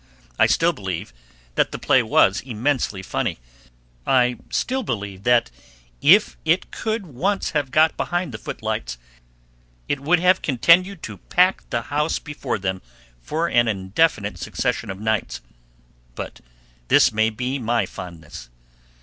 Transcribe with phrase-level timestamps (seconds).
[0.39, 1.13] I still believe
[1.53, 3.37] that the play was immensely funny;
[4.03, 5.51] I still believe that
[6.01, 8.97] if it could once have got behind the footlights
[9.87, 12.81] it would have continued to pack the house before them
[13.21, 15.39] for an indefinite succession of nights.
[16.15, 16.41] But
[16.87, 18.49] this may be my fondness.